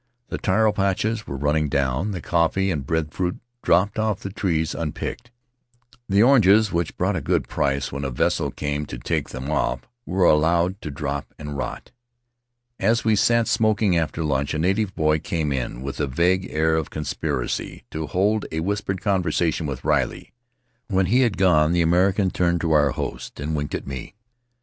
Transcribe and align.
The 0.29 0.39
taro 0.39 0.73
patches 0.73 1.27
were 1.27 1.37
running 1.37 1.69
down; 1.69 2.09
the 2.09 2.21
coffee 2.21 2.71
and 2.71 2.87
breadfruit 2.87 3.37
dropped 3.61 3.99
off 3.99 4.21
the 4.21 4.31
trees 4.31 4.73
unpicked; 4.73 5.29
the 6.09 6.23
oranges, 6.23 6.71
which 6.73 6.97
brought 6.97 7.15
a 7.15 7.21
good 7.21 7.47
price 7.47 7.91
when 7.91 8.03
a 8.03 8.09
vessel 8.09 8.49
came 8.49 8.87
to 8.87 8.97
take 8.97 9.29
them 9.29 9.51
off, 9.51 9.81
were 10.07 10.25
allowed 10.25 10.81
to 10.81 10.89
drop 10.89 11.31
and 11.37 11.55
rot. 11.55 11.91
As 12.79 13.05
we 13.05 13.15
sat 13.15 13.47
smoking 13.47 13.95
after 13.95 14.23
lunch, 14.23 14.55
a 14.55 14.57
native 14.57 14.95
boy 14.95 15.19
came 15.19 15.51
in, 15.53 15.83
with 15.83 15.99
a 15.99 16.07
vague 16.07 16.47
air 16.49 16.73
of 16.75 16.89
conspiracy, 16.89 17.83
to 17.91 18.07
hold 18.07 18.47
a 18.51 18.61
whispered 18.61 19.01
conversation 19.01 19.67
with 19.67 19.85
Riley. 19.85 20.33
When 20.87 21.05
he 21.05 21.19
had 21.21 21.37
gone 21.37 21.73
the 21.73 21.83
American 21.83 22.31
winked 22.39 22.65
at 22.65 22.71
our 22.71 22.89
host 22.89 23.39
and 23.39 23.53
turned 23.55 23.69
to 23.69 23.87
me. 23.87 24.15